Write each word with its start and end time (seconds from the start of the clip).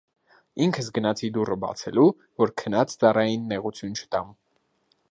Ինքս 0.67 0.87
գնացի 0.95 1.29
դուռը 1.35 1.57
բանալու, 1.65 2.07
որ 2.45 2.55
քնած 2.63 2.97
ծառային 3.05 3.47
նեղություն 3.53 3.97
չտամ: 4.03 4.35